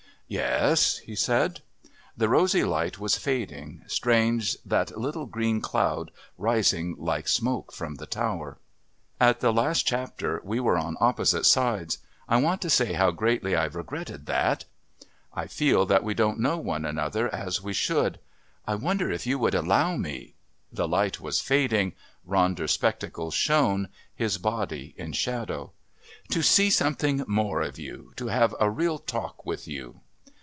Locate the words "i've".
13.57-13.75